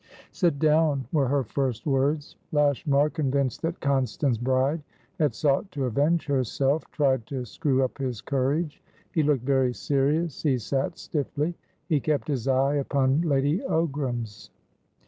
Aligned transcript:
"Sit 0.31 0.57
down," 0.57 1.05
were 1.11 1.27
her 1.27 1.43
first 1.43 1.85
words. 1.85 2.35
Lashmar, 2.51 3.11
convinced 3.11 3.61
that 3.61 3.79
Constance 3.81 4.35
Bride 4.39 4.81
had 5.19 5.35
sought 5.35 5.69
to 5.73 5.85
avenge 5.85 6.25
herself, 6.25 6.89
tried 6.89 7.27
to 7.27 7.45
screw 7.45 7.83
up 7.83 7.99
his 7.99 8.19
courage. 8.19 8.81
He 9.11 9.21
looked 9.21 9.43
very 9.45 9.75
serious; 9.75 10.41
he 10.41 10.57
sat 10.57 10.97
stiffly; 10.97 11.53
he 11.87 11.99
kept 11.99 12.27
his 12.29 12.47
eye 12.47 12.73
upon 12.77 13.21
Lady 13.21 13.59
Ogram's. 13.61 14.49